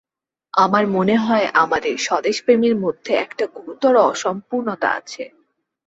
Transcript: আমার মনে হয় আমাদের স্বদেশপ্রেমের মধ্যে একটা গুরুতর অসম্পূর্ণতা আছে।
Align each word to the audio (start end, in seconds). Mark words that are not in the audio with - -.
আমার 0.53 0.83
মনে 0.87 1.15
হয় 1.17 1.47
আমাদের 1.55 1.93
স্বদেশপ্রেমের 1.99 2.75
মধ্যে 2.75 3.11
একটা 3.15 3.45
গুরুতর 3.55 3.93
অসম্পূর্ণতা 4.09 4.89
আছে। 4.99 5.23